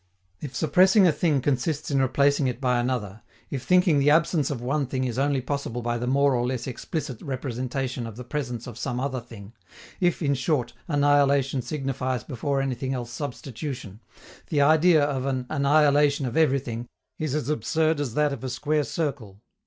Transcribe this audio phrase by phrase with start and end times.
[0.39, 4.59] If suppressing a thing consists in replacing it by another, if thinking the absence of
[4.59, 8.65] one thing is only possible by the more or less explicit representation of the presence
[8.65, 9.53] of some other thing,
[9.99, 13.99] if, in short, annihilation signifies before anything else substitution,
[14.47, 16.87] the idea of an "annihilation of everything"
[17.19, 19.39] is as absurd as that of a square circle.